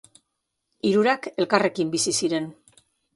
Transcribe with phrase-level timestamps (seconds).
[0.91, 2.49] Hirurak elkarrekin bizi ziren.